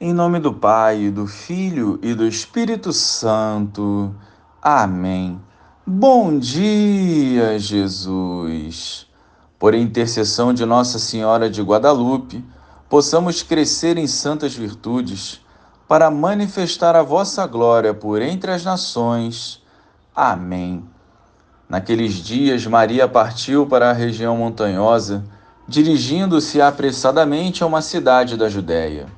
Em 0.00 0.12
nome 0.12 0.38
do 0.38 0.52
Pai, 0.52 1.10
do 1.10 1.26
Filho 1.26 1.98
e 2.00 2.14
do 2.14 2.24
Espírito 2.24 2.92
Santo. 2.92 4.14
Amém. 4.62 5.40
Bom 5.84 6.38
dia, 6.38 7.58
Jesus. 7.58 9.08
Por 9.58 9.74
intercessão 9.74 10.54
de 10.54 10.64
Nossa 10.64 11.00
Senhora 11.00 11.50
de 11.50 11.60
Guadalupe, 11.62 12.44
possamos 12.88 13.42
crescer 13.42 13.98
em 13.98 14.06
santas 14.06 14.54
virtudes 14.54 15.40
para 15.88 16.12
manifestar 16.12 16.94
a 16.94 17.02
vossa 17.02 17.44
glória 17.44 17.92
por 17.92 18.22
entre 18.22 18.52
as 18.52 18.62
nações. 18.62 19.60
Amém. 20.14 20.84
Naqueles 21.68 22.14
dias, 22.14 22.64
Maria 22.64 23.08
partiu 23.08 23.66
para 23.66 23.90
a 23.90 23.94
região 23.94 24.36
montanhosa, 24.36 25.24
dirigindo-se 25.66 26.60
apressadamente 26.60 27.64
a 27.64 27.66
uma 27.66 27.82
cidade 27.82 28.36
da 28.36 28.48
Judéia 28.48 29.17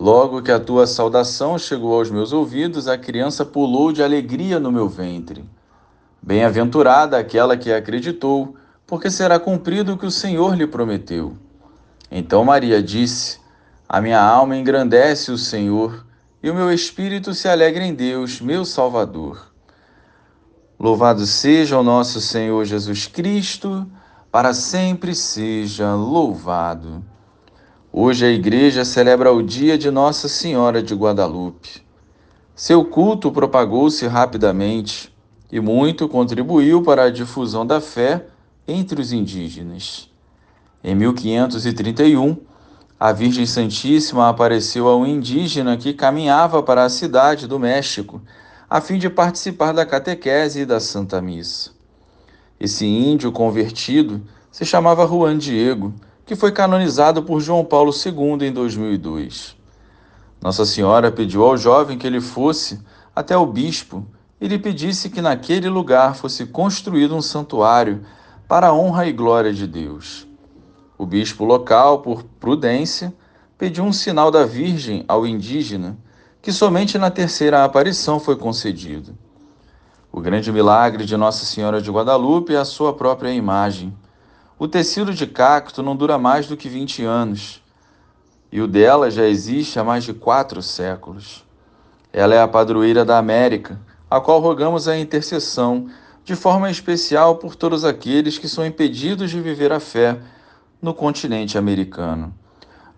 Logo 0.00 0.40
que 0.42 0.52
a 0.52 0.60
tua 0.60 0.86
saudação 0.86 1.58
chegou 1.58 1.98
aos 1.98 2.08
meus 2.08 2.32
ouvidos, 2.32 2.86
a 2.86 2.96
criança 2.96 3.44
pulou 3.44 3.90
de 3.90 4.00
alegria 4.00 4.60
no 4.60 4.70
meu 4.70 4.88
ventre. 4.88 5.44
Bem-aventurada 6.22 7.18
aquela 7.18 7.56
que 7.56 7.72
acreditou, 7.72 8.54
porque 8.86 9.10
será 9.10 9.40
cumprido 9.40 9.94
o 9.94 9.98
que 9.98 10.06
o 10.06 10.10
Senhor 10.10 10.54
lhe 10.56 10.68
prometeu. 10.68 11.36
Então 12.12 12.44
Maria 12.44 12.80
disse: 12.80 13.40
A 13.88 14.00
minha 14.00 14.22
alma 14.22 14.56
engrandece 14.56 15.32
o 15.32 15.36
Senhor, 15.36 16.06
e 16.40 16.48
o 16.48 16.54
meu 16.54 16.72
espírito 16.72 17.34
se 17.34 17.48
alegra 17.48 17.84
em 17.84 17.92
Deus, 17.92 18.40
meu 18.40 18.64
Salvador. 18.64 19.52
Louvado 20.78 21.26
seja 21.26 21.76
o 21.76 21.82
nosso 21.82 22.20
Senhor 22.20 22.64
Jesus 22.64 23.08
Cristo, 23.08 23.84
para 24.30 24.54
sempre 24.54 25.12
seja 25.12 25.92
louvado. 25.96 27.02
Hoje 27.90 28.26
a 28.26 28.30
igreja 28.30 28.84
celebra 28.84 29.32
o 29.32 29.42
dia 29.42 29.78
de 29.78 29.90
Nossa 29.90 30.28
Senhora 30.28 30.82
de 30.82 30.94
Guadalupe. 30.94 31.82
Seu 32.54 32.84
culto 32.84 33.32
propagou-se 33.32 34.06
rapidamente 34.06 35.10
e 35.50 35.58
muito 35.58 36.06
contribuiu 36.06 36.82
para 36.82 37.04
a 37.04 37.10
difusão 37.10 37.66
da 37.66 37.80
fé 37.80 38.26
entre 38.68 39.00
os 39.00 39.10
indígenas. 39.10 40.10
Em 40.84 40.94
1531, 40.94 42.36
a 43.00 43.10
Virgem 43.10 43.46
Santíssima 43.46 44.28
apareceu 44.28 44.86
a 44.86 44.94
um 44.94 45.06
indígena 45.06 45.74
que 45.78 45.94
caminhava 45.94 46.62
para 46.62 46.84
a 46.84 46.90
cidade 46.90 47.46
do 47.46 47.58
México 47.58 48.20
a 48.68 48.82
fim 48.82 48.98
de 48.98 49.08
participar 49.08 49.72
da 49.72 49.86
catequese 49.86 50.60
e 50.60 50.66
da 50.66 50.78
Santa 50.78 51.22
Missa. 51.22 51.70
Esse 52.60 52.84
índio 52.84 53.32
convertido 53.32 54.22
se 54.52 54.66
chamava 54.66 55.06
Juan 55.06 55.38
Diego 55.38 55.94
que 56.28 56.36
foi 56.36 56.52
canonizado 56.52 57.22
por 57.22 57.40
João 57.40 57.64
Paulo 57.64 57.90
II 57.90 58.46
em 58.46 58.52
2002. 58.52 59.56
Nossa 60.42 60.66
Senhora 60.66 61.10
pediu 61.10 61.42
ao 61.42 61.56
jovem 61.56 61.96
que 61.96 62.06
ele 62.06 62.20
fosse 62.20 62.78
até 63.16 63.34
o 63.34 63.46
bispo 63.46 64.06
e 64.38 64.46
lhe 64.46 64.58
pedisse 64.58 65.08
que 65.08 65.22
naquele 65.22 65.70
lugar 65.70 66.14
fosse 66.14 66.44
construído 66.44 67.16
um 67.16 67.22
santuário 67.22 68.04
para 68.46 68.66
a 68.66 68.74
honra 68.74 69.06
e 69.06 69.12
glória 69.12 69.54
de 69.54 69.66
Deus. 69.66 70.28
O 70.98 71.06
bispo 71.06 71.46
local, 71.46 72.02
por 72.02 72.22
prudência, 72.38 73.10
pediu 73.56 73.84
um 73.84 73.92
sinal 73.92 74.30
da 74.30 74.44
Virgem 74.44 75.06
ao 75.08 75.26
indígena, 75.26 75.96
que 76.42 76.52
somente 76.52 76.98
na 76.98 77.10
terceira 77.10 77.64
aparição 77.64 78.20
foi 78.20 78.36
concedido. 78.36 79.16
O 80.12 80.20
grande 80.20 80.52
milagre 80.52 81.06
de 81.06 81.16
Nossa 81.16 81.46
Senhora 81.46 81.80
de 81.80 81.90
Guadalupe 81.90 82.54
é 82.54 82.58
a 82.58 82.66
sua 82.66 82.92
própria 82.92 83.32
imagem 83.32 83.96
o 84.58 84.66
tecido 84.66 85.14
de 85.14 85.26
cacto 85.26 85.82
não 85.82 85.94
dura 85.94 86.18
mais 86.18 86.46
do 86.46 86.56
que 86.56 86.68
20 86.68 87.04
anos, 87.04 87.62
e 88.50 88.60
o 88.60 88.66
dela 88.66 89.10
já 89.10 89.24
existe 89.24 89.78
há 89.78 89.84
mais 89.84 90.04
de 90.04 90.12
quatro 90.12 90.60
séculos. 90.62 91.44
Ela 92.12 92.34
é 92.34 92.42
a 92.42 92.48
padroeira 92.48 93.04
da 93.04 93.18
América, 93.18 93.78
a 94.10 94.20
qual 94.20 94.40
rogamos 94.40 94.88
a 94.88 94.98
intercessão, 94.98 95.88
de 96.24 96.34
forma 96.34 96.70
especial 96.70 97.36
por 97.36 97.54
todos 97.54 97.84
aqueles 97.84 98.38
que 98.38 98.48
são 98.48 98.66
impedidos 98.66 99.30
de 99.30 99.40
viver 99.40 99.72
a 99.72 99.80
fé 99.80 100.18
no 100.80 100.92
continente 100.92 101.56
americano. 101.56 102.34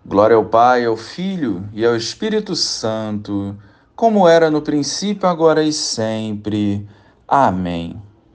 Glória 0.05 0.35
ao 0.35 0.45
Pai, 0.45 0.85
ao 0.85 0.97
Filho 0.97 1.69
e 1.73 1.85
ao 1.85 1.95
Espírito 1.95 2.55
Santo, 2.55 3.55
como 3.95 4.27
era 4.27 4.49
no 4.49 4.61
princípio, 4.61 5.29
agora 5.29 5.63
e 5.63 5.71
sempre. 5.71 6.87
Amém. 7.27 8.01